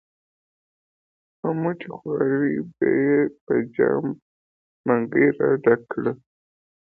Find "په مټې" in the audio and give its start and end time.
1.39-1.89